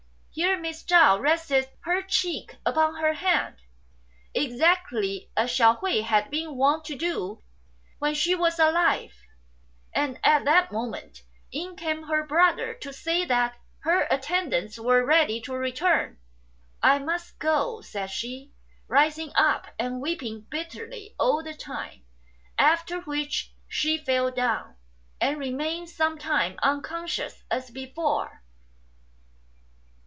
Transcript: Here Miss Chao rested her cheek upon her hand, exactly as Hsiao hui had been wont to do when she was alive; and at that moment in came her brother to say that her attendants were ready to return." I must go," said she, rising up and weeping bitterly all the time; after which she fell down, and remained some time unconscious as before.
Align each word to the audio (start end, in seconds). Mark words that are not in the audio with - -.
Here 0.33 0.57
Miss 0.57 0.83
Chao 0.83 1.19
rested 1.19 1.67
her 1.81 2.01
cheek 2.01 2.55
upon 2.65 2.95
her 3.01 3.11
hand, 3.11 3.57
exactly 4.33 5.29
as 5.35 5.51
Hsiao 5.51 5.79
hui 5.81 6.03
had 6.03 6.31
been 6.31 6.55
wont 6.55 6.85
to 6.85 6.95
do 6.95 7.43
when 7.99 8.13
she 8.13 8.33
was 8.33 8.57
alive; 8.57 9.13
and 9.93 10.17
at 10.23 10.45
that 10.45 10.71
moment 10.71 11.23
in 11.51 11.75
came 11.75 12.03
her 12.03 12.25
brother 12.25 12.73
to 12.75 12.93
say 12.93 13.25
that 13.25 13.59
her 13.79 14.07
attendants 14.09 14.79
were 14.79 15.03
ready 15.03 15.41
to 15.41 15.53
return." 15.53 16.17
I 16.81 16.99
must 16.99 17.37
go," 17.37 17.81
said 17.81 18.07
she, 18.09 18.53
rising 18.87 19.33
up 19.35 19.67
and 19.77 19.99
weeping 19.99 20.47
bitterly 20.49 21.13
all 21.19 21.43
the 21.43 21.53
time; 21.53 22.05
after 22.57 23.01
which 23.01 23.51
she 23.67 23.97
fell 23.97 24.31
down, 24.31 24.77
and 25.19 25.37
remained 25.37 25.89
some 25.89 26.17
time 26.17 26.57
unconscious 26.63 27.43
as 27.51 27.69
before. 27.69 28.37